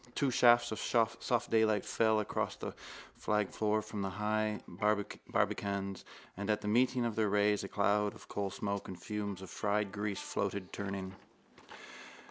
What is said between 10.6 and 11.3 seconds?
turning.